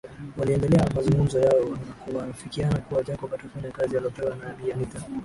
[0.37, 1.77] waliendelea na mazungumzo yao na
[2.13, 5.03] kuafikiana kua Jacob atafanya kazi alopewa na bi anita